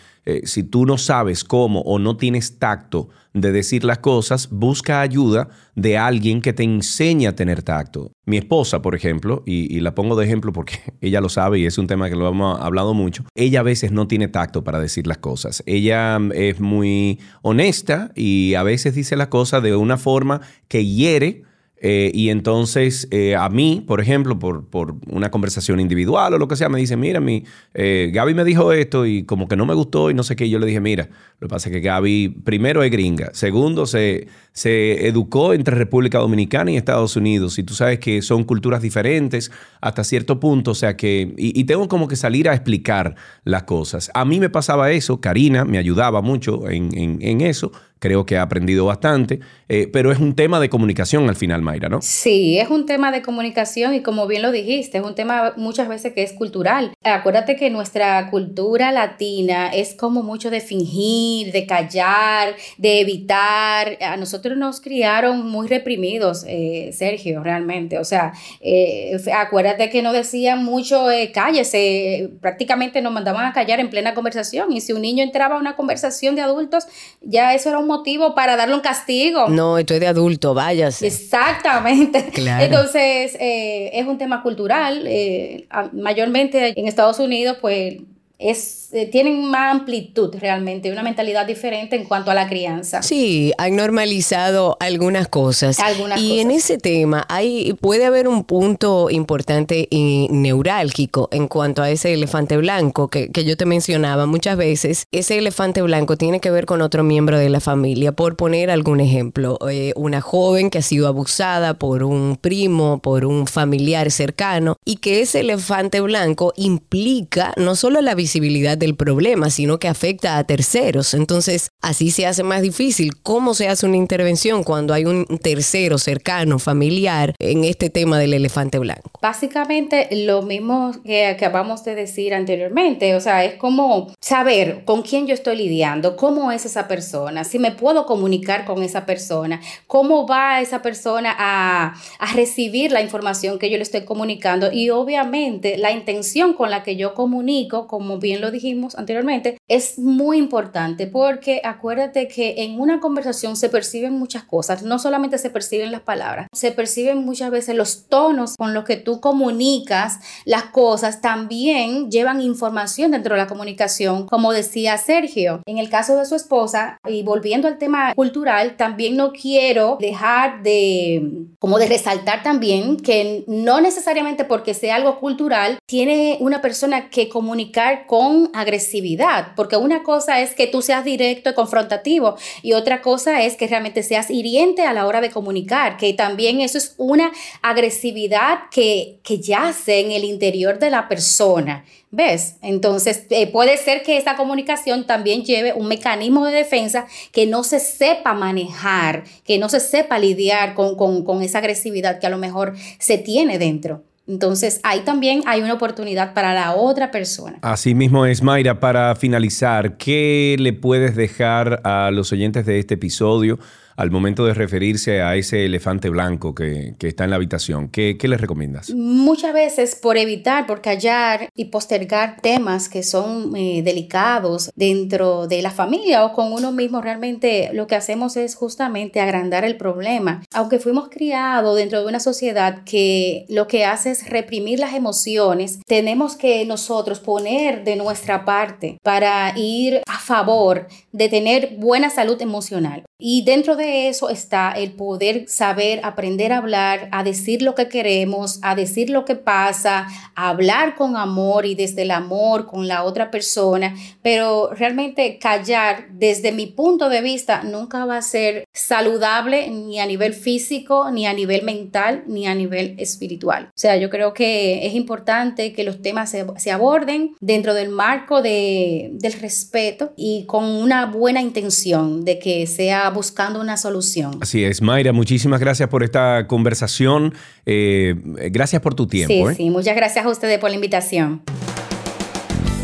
si 0.45 0.63
tú 0.63 0.87
no 0.87 0.97
sabes 0.97 1.45
cómo 1.45 1.81
o 1.83 1.99
no 1.99 2.17
tienes 2.17 2.59
tacto 2.59 3.11
de 3.35 3.51
decir 3.51 3.83
las 3.83 3.99
cosas, 3.99 4.49
busca 4.49 5.01
ayuda 5.01 5.49
de 5.75 5.99
alguien 5.99 6.41
que 6.41 6.53
te 6.53 6.63
enseñe 6.63 7.27
a 7.27 7.35
tener 7.35 7.65
tacto. 7.65 8.13
Mi 8.27 8.37
esposa, 8.37 8.81
por 8.81 8.95
ejemplo, 8.95 9.43
y, 9.45 9.81
la 9.81 9.95
pongo 9.95 10.15
de 10.15 10.25
ejemplo 10.25 10.53
porque 10.53 10.79
ella 11.01 11.21
lo 11.21 11.29
sabe 11.29 11.59
y 11.59 11.67
es 11.67 11.77
un 11.77 11.89
tema 11.89 12.09
que 12.09 12.17
lo 12.17 12.29
hemos 12.29 12.61
hablado 12.61 12.95
mucho, 12.95 13.25
ella 13.35 13.61
a 13.61 13.65
veces 13.65 13.91
no 13.91 14.07
tiene 14.07 14.29
tacto 14.29 14.63
para 14.63 14.79
decir 14.79 15.07
las 15.09 15.19
cosas. 15.19 15.65
Ella 15.67 16.19
mm, 16.19 16.33
es 16.33 16.61
muy 16.61 17.19
honesta 17.43 18.13
y 18.15 18.55
a 18.55 18.63
veces 18.63 18.95
dice 18.95 19.17
las 19.17 19.29
cosas 19.29 19.63
de 19.63 19.75
una 19.75 19.99
forma 19.99 20.41
que 20.69 20.87
hiere 20.87 21.43
eh, 21.87 22.11
y 22.15 22.31
entonces 22.31 23.09
eh, 23.11 23.35
a 23.35 23.49
mí, 23.49 23.85
por 23.87 24.01
ejemplo, 24.01 24.39
por, 24.39 24.65
por, 24.67 24.95
una 25.07 25.31
conversación 25.31 25.81
individual 25.81 26.33
o 26.33 26.39
lo 26.39 26.49
que 26.49 26.57
sea, 26.57 26.69
me 26.69 26.79
dice, 26.79 26.97
mira, 26.97 27.21
mi, 27.21 27.45
eh, 27.75 28.11
Gaby 28.15 28.33
me 28.33 28.45
dijo 28.45 28.73
esto 28.73 29.05
y 29.05 29.25
como 29.25 29.49
que 29.49 29.57
no 29.57 29.67
me 29.67 29.75
gustó 29.75 30.11
y 30.11 30.15
no 30.15 30.23
sé 30.23 30.35
qué. 30.37 30.47
Y 30.47 30.51
yo 30.51 30.59
le 30.59 30.67
dije, 30.67 30.81
mira, 30.81 31.11
lo 31.41 31.49
que 31.49 31.53
pasa 31.53 31.69
es 31.69 31.75
que 31.75 31.81
Gaby, 31.81 32.29
primero 32.45 32.83
es 32.83 32.91
gringa, 32.91 33.31
segundo 33.35 33.87
se, 33.87 34.29
se 34.53 35.07
educó 35.09 35.53
entre 35.53 35.75
República 35.75 36.19
Dominicana 36.19 36.71
y 36.71 36.77
Estados 36.77 37.17
Unidos 37.17 37.59
y 37.59 37.65
tú 37.65 37.75
sabes 37.75 37.99
que 37.99 38.23
son 38.23 38.45
culturas 38.45 38.81
diferentes 38.81 39.51
hasta 39.81 40.05
cierto 40.05 40.41
punto, 40.41 40.71
o 40.71 40.75
sea 40.75 40.97
que, 40.97 41.35
y, 41.37 41.65
tengo 41.65 41.89
como 41.89 42.09
que 42.09 42.17
salir 42.17 42.49
a 42.49 42.55
explicar 42.55 43.15
las 43.45 43.65
cosas. 43.65 44.11
A 44.15 44.25
mí 44.25 44.41
me 44.41 44.49
pasaba 44.49 44.91
eso, 44.93 45.21
Karina 45.21 45.65
me 45.65 45.77
ayudaba 45.77 46.23
mucho 46.23 46.71
en, 46.71 46.97
en, 46.97 47.19
en 47.21 47.41
eso, 47.41 47.73
creo 48.05 48.27
que 48.27 48.37
ha 48.37 48.43
aprendido 48.43 48.85
bastante, 48.85 49.41
eh, 49.67 49.89
pero 49.91 50.13
es 50.13 50.19
un 50.19 50.35
tema 50.35 50.61
de 50.61 50.69
comunicación 50.69 51.27
al 51.31 51.37
final, 51.37 51.63
Mayra, 51.63 51.89
¿no? 51.89 52.03
Sí, 52.03 52.59
es 52.59 52.69
un 52.69 52.85
tema 52.85 53.11
de 53.11 53.23
comunicación 53.23 53.95
y 53.95 54.03
como 54.03 54.27
bien 54.27 54.43
lo 54.43 54.53
dijiste, 54.53 54.99
es 54.99 55.05
un 55.05 55.15
tema 55.15 55.55
muchas 55.57 55.89
veces 55.89 56.13
que 56.13 56.23
es 56.23 56.35
cultural. 56.35 56.93
Acuérdate 57.03 57.57
que 57.57 57.71
nuestra 57.71 58.29
cultura 58.31 58.93
latina 58.93 59.71
es 59.73 59.95
como 59.95 60.23
mucho 60.23 60.51
de 60.51 60.61
fingir, 60.61 61.51
de 61.51 61.65
callar, 61.67 62.57
de 62.77 63.01
evitar. 63.01 63.97
A 64.03 64.19
nosotros 64.19 64.59
nos 64.59 64.83
criaron 64.83 65.51
muy 65.51 65.67
reprimidos, 65.67 66.45
eh, 66.47 66.91
Sergio, 66.93 67.43
realmente. 67.43 67.99
O 67.99 68.05
sea, 68.05 68.35
eh, 68.61 69.17
acuérdate 69.35 69.89
que 69.89 70.03
no 70.03 70.13
decían 70.13 70.63
mucho 70.63 71.07
cállese, 71.33 72.29
prácticamente 72.43 73.01
nos 73.01 73.15
mandaban 73.15 73.47
a 73.47 73.55
callar 73.55 73.81
en 73.81 73.89
plena 73.89 74.13
conversación 74.13 74.73
y 74.73 74.83
si 74.83 74.93
un 74.93 75.01
niño 75.01 75.25
entraba 75.25 75.57
a 75.57 75.59
una 75.59 75.75
conversación 75.75 76.35
de 76.35 76.43
adultos, 76.43 76.85
ya 77.23 77.55
eso 77.55 77.71
era 77.71 77.79
un 77.79 77.94
motivo 77.97 78.35
para 78.35 78.57
darle 78.57 78.75
un 78.75 78.81
castigo. 78.81 79.49
No, 79.49 79.79
esto 79.79 79.95
es 79.95 80.01
de 80.01 80.07
adulto, 80.07 80.55
váyase. 80.55 81.07
Exactamente. 81.07 82.31
Entonces, 82.61 83.37
eh, 83.41 83.91
es 83.93 84.07
un 84.07 84.19
tema 84.19 84.43
cultural. 84.43 85.05
Eh, 85.07 85.67
mayormente 85.93 86.79
en 86.79 86.89
Estados 86.89 87.19
Unidos, 87.19 87.59
pues 87.61 87.99
es, 88.39 88.89
eh, 88.93 89.07
tienen 89.07 89.45
más 89.47 89.73
amplitud 89.73 90.35
realmente, 90.39 90.91
una 90.91 91.03
mentalidad 91.03 91.47
diferente 91.47 91.97
en 91.97 92.05
cuanto 92.05 92.31
a 92.31 92.35
la 92.35 92.49
crianza. 92.49 93.03
Sí, 93.03 93.53
han 93.59 93.77
normalizado 93.77 94.77
algunas 94.81 95.29
cosas. 95.29 95.79
Algunas 95.79 96.21
y 96.21 96.41
en 96.41 96.51
ese 96.51 96.79
tema 96.79 97.25
hay, 97.29 97.75
puede 97.81 98.05
haber 98.05 98.27
un 98.27 98.45
punto 98.45 99.09
importante 99.11 99.87
y 99.89 100.27
neurálgico 100.31 101.29
en 101.31 101.47
cuanto 101.49 101.83
a 101.83 101.91
ese 101.91 102.13
elefante 102.13 102.57
blanco 102.57 103.09
que, 103.09 103.31
que 103.31 103.45
yo 103.45 103.57
te 103.57 103.67
mencionaba. 103.67 104.27
Muchas 104.27 104.57
veces 104.57 105.07
ese 105.13 105.39
elefante 105.39 105.83
blanco 105.83 106.17
tiene 106.17 106.41
que 106.41 106.51
ver 106.51 106.67
con 106.67 106.83
otro 106.83 107.05
miembro 107.05 107.39
de 107.39 107.49
la 107.49 107.61
familia. 107.61 108.13
Por 108.13 108.37
poner 108.37 108.71
algún 108.71 109.01
ejemplo, 109.01 109.59
eh, 109.71 109.93
una 109.97 110.21
joven 110.21 110.71
que 110.71 110.79
ha 110.79 110.83
sido 110.83 111.07
abusada 111.07 111.75
por 111.75 112.03
un 112.03 112.37
primo, 112.41 112.99
por 112.99 113.25
un 113.25 113.47
familiar 113.47 114.11
cercano, 114.11 114.77
y 114.85 114.97
que 114.97 115.21
ese 115.21 115.41
elefante 115.41 116.01
blanco 116.01 116.53
implica 116.57 117.53
no 117.57 117.77
solo 117.77 118.01
la 118.01 118.15
visibilidad 118.25 118.79
del 118.79 118.97
problema, 118.97 119.51
sino 119.51 119.79
que 119.79 119.87
afecta 119.87 120.39
a 120.39 120.45
terceros. 120.45 121.13
Entonces, 121.13 121.69
así 121.83 122.11
se 122.11 122.27
hace 122.27 122.43
más 122.43 122.63
difícil. 122.63 123.11
¿Cómo 123.23 123.53
se 123.53 123.69
hace 123.69 123.85
una 123.85 123.99
intervención 123.99 124.65
cuando 124.65 124.95
hay 124.95 125.05
un 125.05 125.27
tercero 125.43 125.99
cercano, 125.99 126.59
familiar, 126.59 127.35
en 127.39 127.65
este 127.65 127.91
tema 127.91 128.19
del 128.19 128.33
elefante 128.33 128.79
blanco? 128.79 129.21
Básicamente 129.21 130.09
lo 130.11 130.41
mismo 130.41 130.93
que 131.05 131.27
acabamos 131.27 131.85
de 131.85 131.95
decir 131.95 132.33
anteriormente, 132.33 133.15
o 133.15 133.21
sea, 133.21 133.45
es 133.45 133.57
como 133.57 134.15
saber 134.23 134.85
con 134.87 135.03
quién 135.03 135.27
yo 135.27 135.35
estoy 135.35 135.57
lidiando, 135.57 136.17
cómo 136.17 136.51
es 136.51 136.65
esa 136.65 136.89
persona, 136.89 137.45
si 137.45 137.59
me 137.59 137.73
puedo 137.73 138.07
comunicar 138.07 138.65
con 138.65 138.83
esa 138.83 139.05
persona, 139.05 139.61
cómo 139.87 140.27
va 140.27 140.63
esa 140.63 140.81
persona 140.81 141.35
a, 141.39 141.95
a 142.19 142.33
recibir 142.35 142.91
la 142.91 143.03
información 143.03 143.59
que 143.59 143.69
yo 143.69 143.77
le 143.77 143.83
estoy 143.83 144.07
comunicando 144.07 144.73
y 144.73 144.89
obviamente 144.89 145.77
la 145.77 145.91
intención 145.91 146.55
con 146.55 146.71
la 146.71 146.83
que 146.83 146.97
yo 146.97 147.13
comunico, 147.13 147.87
como 147.87 148.14
bien 148.19 148.41
lo 148.41 148.51
dijimos 148.51 148.95
anteriormente, 148.97 149.59
es 149.69 149.99
muy 149.99 150.39
importante 150.39 151.07
porque 151.07 151.63
acuérdate 151.65 152.29
que 152.29 152.65
en 152.65 152.79
una 152.79 153.01
conversación 153.01 153.57
se 153.57 153.69
perciben 153.69 154.13
muchas 154.13 154.45
cosas, 154.45 154.83
no 154.83 154.99
solamente 154.99 155.39
se 155.39 155.51
perciben 155.51 155.91
las 155.91 156.03
palabras, 156.03 156.49
se 156.53 156.73
perciben 156.73 157.25
muchas 157.25 157.51
veces 157.51 157.75
los 157.75 158.09
tonos 158.09 158.57
con 158.57 158.75
los 158.75 158.85
que 158.85 158.97
tú 158.97 159.21
comunicas 159.21 160.19
las 160.45 160.65
cosas, 160.65 161.21
también 161.21 162.11
llevan 162.11 162.41
información 162.41 163.11
dentro 163.11 163.35
de 163.35 163.41
la 163.41 163.47
comunicación, 163.47 164.27
como 164.27 164.53
decía 164.53 164.99
Sergio. 164.99 165.63
En 165.67 165.79
el 165.79 165.89
caso 165.89 166.17
de 166.17 166.27
su 166.27 166.35
esposa, 166.35 166.99
y 167.09 167.23
volviendo 167.23 167.69
al 167.69 167.79
tema 167.79 168.15
cultural, 168.15 168.77
también 168.77 169.17
no 169.17 169.33
quiero 169.33 169.97
dejar 170.01 170.63
de, 170.63 171.47
como 171.59 171.79
de 171.79 171.87
resaltar 171.87 172.43
también 172.43 172.99
que 172.99 173.45
no 173.47 173.81
necesariamente 173.81 174.45
porque 174.45 174.75
sea 174.75 174.97
algo 174.97 175.21
cultural, 175.21 175.79
tiene 175.87 176.37
una 176.41 176.61
persona 176.61 177.09
que 177.09 177.29
comunicar 177.29 178.07
con 178.07 178.51
agresividad. 178.53 179.54
Porque 179.55 179.77
una 179.77 180.03
cosa 180.03 180.41
es 180.41 180.55
que 180.55 180.67
tú 180.67 180.83
seas 180.83 181.05
directo 181.05 181.51
y 181.51 181.55
confrontativo 181.55 182.37
y 182.63 182.73
otra 182.73 183.03
cosa 183.03 183.43
es 183.43 183.57
que 183.57 183.67
realmente 183.67 184.03
seas 184.03 184.31
hiriente 184.31 184.83
a 184.83 184.93
la 184.93 185.07
hora 185.07 185.21
de 185.21 185.31
comunicar, 185.31 185.97
que 185.97 186.13
también 186.13 186.61
eso 186.61 186.79
es 186.79 186.95
una 186.97 187.33
agresividad 187.63 188.71
que, 188.71 189.19
que 189.23 189.39
yace 189.39 190.01
en 190.01 190.13
el 190.13 190.25
interior 190.25 190.79
de 190.79 190.91
la 190.91 191.09
persona. 191.09 191.85
¿Ves? 192.17 192.59
Entonces, 192.63 193.27
eh, 193.31 193.49
puede 193.49 193.77
ser 193.77 194.05
que 194.05 194.17
esa 194.17 194.37
comunicación 194.37 195.05
también 195.05 195.45
lleve 195.45 195.73
un 195.73 195.89
mecanismo 195.89 196.47
de 196.47 196.53
defensa 196.53 197.09
que 197.33 197.45
no 197.45 197.65
se 197.65 197.81
sepa 197.81 198.35
manejar, 198.35 199.25
que 199.45 199.59
no 199.59 199.69
se 199.69 199.81
sepa 199.81 200.21
lidiar 200.21 200.75
con, 200.75 200.95
con 200.95 201.43
esa 201.43 201.59
agresividad 201.59 202.21
que 202.21 202.29
a 202.29 202.31
lo 202.31 202.39
mejor 202.39 202.75
se 203.01 203.19
tiene 203.19 203.59
dentro. 203.59 204.05
Entonces, 204.27 204.81
ahí 204.85 205.01
también 205.01 205.43
hay 205.47 205.61
una 205.61 205.75
oportunidad 205.75 206.33
para 206.33 206.55
la 206.55 206.75
otra 206.75 207.11
persona. 207.11 207.59
Así 207.61 207.95
mismo 207.95 208.25
es, 208.25 208.43
Mayra. 208.43 208.81
Para 208.81 209.15
finalizar, 209.17 209.99
¿qué 209.99 210.57
le 210.59 210.73
puedes 210.73 211.15
dejar 211.15 211.83
a 211.85 212.11
los 212.11 212.33
oyentes 212.33 212.65
de 212.65 212.79
este 212.79 212.95
episodio? 212.95 213.59
Al 213.97 214.11
momento 214.11 214.45
de 214.47 214.55
referirse 214.55 215.23
a 215.23 215.37
ese 215.37 215.65
elefante 215.65 216.09
blanco 216.09 216.55
que, 216.55 216.95
está 217.01 217.25
en 217.25 217.31
la 217.31 217.37
habitación? 217.37 217.89
¿Qué, 217.89 218.17
¿Qué, 218.19 218.29
les 218.29 218.41
recomiendas? 218.41 218.91
Muchas 218.91 219.53
veces 219.53 219.95
por 219.95 220.17
evitar, 220.17 220.67
por 220.67 220.81
callar 220.81 221.49
y 221.55 221.67
postergar 221.67 222.41
temas 222.41 222.89
que 222.89 223.03
son 223.03 223.55
eh, 223.57 223.83
delicados 223.85 224.71
dentro 224.75 225.47
de 225.47 225.63
la 225.63 225.71
familia 225.71 226.25
o 226.25 226.33
con 226.33 226.53
uno 226.53 226.73
mismo, 226.73 227.03
realmente 227.03 227.71
lo 227.73 227.87
que 227.87 227.95
hacemos 227.95 228.37
es 228.37 228.55
justamente 228.55 229.21
agrandar 229.21 229.65
el 229.65 229.77
problema. 229.77 230.43
Aunque 230.53 230.79
fuimos 230.79 231.09
criados 231.09 231.77
dentro 231.77 232.01
de 232.01 232.07
una 232.07 232.21
sociedad 232.21 232.85
que 232.85 233.45
lo 233.49 233.67
que 233.67 233.85
hace 233.85 234.11
es 234.11 234.29
reprimir 234.29 234.79
las 234.79 234.95
emociones, 234.95 235.81
tenemos 235.87 236.37
que 236.37 236.65
nosotros 236.65 237.21
poner 237.21 237.85
de 237.85 237.97
nuestra 237.97 238.45
parte 238.45 238.99
para 239.03 239.53
ir 239.57 240.01
a 240.07 240.19
favor 240.19 240.89
de 241.13 241.29
tener 241.29 241.77
buena 241.79 242.11
salud 242.11 242.41
emocional. 242.41 243.05
Y 243.19 243.45
dentro 243.45 243.77
de 243.77 243.84
eso 243.85 244.29
está 244.29 244.73
el 244.73 244.93
poder 244.93 245.49
saber, 245.49 246.01
aprender 246.03 246.53
a 246.53 246.59
hablar, 246.59 247.09
a 247.13 247.23
decir 247.23 247.63
lo 247.63 247.75
que 247.75 247.89
queremos, 247.89 248.59
a 248.63 248.75
decir 248.75 249.11
lo 249.11 249.25
que 249.25 249.35
pasa, 249.35 250.07
a 250.35 250.49
hablar 250.49 250.95
con 250.97 251.17
amor 251.17 251.67
y 251.67 251.75
desde 251.75 252.03
el 252.03 252.11
amor 252.11 252.67
con 252.67 252.89
la 252.89 253.05
otra 253.05 253.31
persona, 253.31 253.95
pero 254.23 254.71
realmente 254.73 255.39
callar 255.39 256.09
desde 256.13 256.53
mi 256.53 256.67
punto 256.67 257.09
de 257.09 257.21
vista 257.21 257.63
nunca 257.63 258.05
va 258.05 258.19
a 258.19 258.23
ser 258.23 258.65
saludable 258.73 259.71
ni 259.71 260.01
a 260.01 260.07
nivel 260.07 260.35
físico, 260.35 261.11
ni 261.11 261.27
a 261.27 261.33
nivel 261.33 261.63
mental, 261.63 262.25
ni 262.27 262.47
a 262.47 262.55
nivel 262.55 262.95
espiritual. 262.99 263.67
O 263.69 263.79
sea, 263.79 263.97
yo 263.97 264.11
creo 264.11 264.35
que 264.35 264.87
es 264.87 264.95
importante 264.95 265.73
que 265.73 265.85
los 265.85 266.03
temas 266.03 266.31
se, 266.31 266.71
aborden 266.71 267.37
dentro 267.41 267.75
del 267.75 267.89
marco 267.89 268.43
de, 268.43 269.11
del 269.13 269.33
respeto 269.35 270.13
y 270.17 270.45
con 270.47 270.65
una 270.65 271.07
buena 271.07 271.41
intención 271.41 272.25
de 272.25 272.39
que 272.39 272.67
sea 272.67 273.11
buscando 273.11 273.61
una 273.61 273.74
solución. 273.77 274.39
Así 274.41 274.65
es, 274.65 274.83
Mayra, 274.83 275.13
muchísimas 275.13 275.61
gracias 275.61 275.89
por 275.89 276.03
esta 276.03 276.47
conversación. 276.47 277.35
Eh, 277.67 278.15
gracias 278.51 278.83
por 278.83 278.95
tu 278.95 279.07
tiempo. 279.07 279.33
Sí, 279.33 279.53
¿eh? 279.53 279.55
sí, 279.57 279.71
muchas 279.71 279.97
gracias 279.97 280.25
a 280.25 280.29
ustedes 280.29 280.59
por 280.59 280.71
la 280.71 280.77
invitación. 280.77 281.43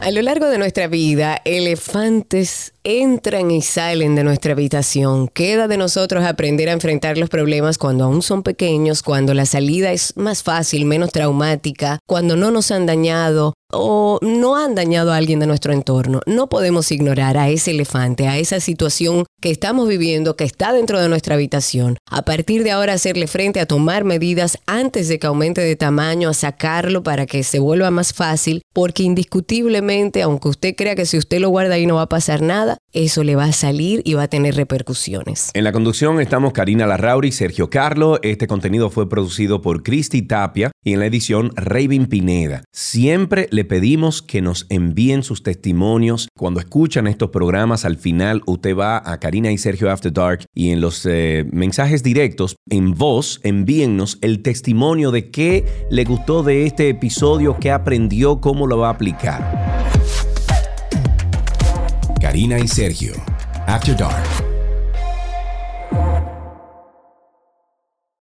A 0.00 0.10
lo 0.10 0.20
largo 0.20 0.48
de 0.48 0.58
nuestra 0.58 0.88
vida, 0.88 1.40
elefantes 1.46 2.74
entran 2.86 3.50
y 3.50 3.62
salen 3.62 4.14
de 4.14 4.22
nuestra 4.22 4.52
habitación. 4.52 5.26
Queda 5.26 5.66
de 5.66 5.76
nosotros 5.76 6.24
aprender 6.24 6.68
a 6.68 6.72
enfrentar 6.72 7.18
los 7.18 7.28
problemas 7.28 7.78
cuando 7.78 8.04
aún 8.04 8.22
son 8.22 8.44
pequeños, 8.44 9.02
cuando 9.02 9.34
la 9.34 9.44
salida 9.44 9.90
es 9.90 10.16
más 10.16 10.44
fácil, 10.44 10.84
menos 10.84 11.10
traumática, 11.10 11.98
cuando 12.06 12.36
no 12.36 12.52
nos 12.52 12.70
han 12.70 12.86
dañado 12.86 13.54
o 13.72 14.20
no 14.22 14.56
han 14.56 14.76
dañado 14.76 15.12
a 15.12 15.16
alguien 15.16 15.40
de 15.40 15.46
nuestro 15.46 15.72
entorno. 15.72 16.20
No 16.26 16.48
podemos 16.48 16.92
ignorar 16.92 17.36
a 17.36 17.48
ese 17.48 17.72
elefante, 17.72 18.28
a 18.28 18.38
esa 18.38 18.60
situación 18.60 19.24
que 19.40 19.50
estamos 19.50 19.88
viviendo, 19.88 20.36
que 20.36 20.44
está 20.44 20.72
dentro 20.72 21.00
de 21.00 21.08
nuestra 21.08 21.34
habitación. 21.34 21.98
A 22.08 22.24
partir 22.24 22.62
de 22.62 22.70
ahora 22.70 22.92
hacerle 22.92 23.26
frente 23.26 23.60
a 23.60 23.66
tomar 23.66 24.04
medidas 24.04 24.58
antes 24.66 25.08
de 25.08 25.18
que 25.18 25.26
aumente 25.26 25.60
de 25.60 25.76
tamaño, 25.76 26.28
a 26.28 26.34
sacarlo 26.34 27.02
para 27.02 27.26
que 27.26 27.42
se 27.42 27.58
vuelva 27.58 27.90
más 27.90 28.12
fácil, 28.12 28.62
porque 28.72 29.02
indiscutiblemente, 29.02 30.22
aunque 30.22 30.48
usted 30.48 30.74
crea 30.76 30.94
que 30.94 31.06
si 31.06 31.18
usted 31.18 31.40
lo 31.40 31.48
guarda 31.48 31.74
ahí 31.74 31.86
no 31.86 31.96
va 31.96 32.02
a 32.02 32.08
pasar 32.08 32.42
nada, 32.42 32.75
eso 32.92 33.24
le 33.24 33.36
va 33.36 33.44
a 33.44 33.52
salir 33.52 34.02
y 34.04 34.14
va 34.14 34.24
a 34.24 34.28
tener 34.28 34.54
repercusiones. 34.54 35.50
En 35.54 35.64
la 35.64 35.72
conducción 35.72 36.20
estamos 36.20 36.52
Karina 36.52 36.86
Larrauri 36.86 37.28
y 37.28 37.32
Sergio 37.32 37.68
Carlo. 37.68 38.18
Este 38.22 38.46
contenido 38.46 38.90
fue 38.90 39.08
producido 39.08 39.60
por 39.60 39.82
Cristi 39.82 40.22
Tapia 40.22 40.70
y 40.82 40.92
en 40.92 41.00
la 41.00 41.06
edición 41.06 41.52
Raven 41.56 42.06
Pineda. 42.06 42.64
Siempre 42.72 43.48
le 43.50 43.64
pedimos 43.64 44.22
que 44.22 44.40
nos 44.40 44.66
envíen 44.68 45.22
sus 45.22 45.42
testimonios. 45.42 46.28
Cuando 46.36 46.60
escuchan 46.60 47.06
estos 47.06 47.30
programas, 47.30 47.84
al 47.84 47.96
final 47.96 48.42
usted 48.46 48.76
va 48.76 49.02
a 49.04 49.18
Karina 49.20 49.52
y 49.52 49.58
Sergio 49.58 49.90
After 49.90 50.12
Dark 50.12 50.44
y 50.54 50.70
en 50.70 50.80
los 50.80 51.04
eh, 51.06 51.44
mensajes 51.52 52.02
directos, 52.02 52.56
en 52.70 52.94
voz, 52.94 53.40
envíennos 53.42 54.18
el 54.22 54.42
testimonio 54.42 55.10
de 55.10 55.30
qué 55.30 55.64
le 55.90 56.04
gustó 56.04 56.42
de 56.42 56.66
este 56.66 56.88
episodio, 56.88 57.56
qué 57.60 57.70
aprendió, 57.70 58.40
cómo 58.40 58.66
lo 58.66 58.78
va 58.78 58.88
a 58.88 58.92
aplicar. 58.92 59.75
Karina 62.20 62.58
y 62.58 62.66
Sergio. 62.66 63.12
After 63.66 63.94
Dark. 63.94 64.35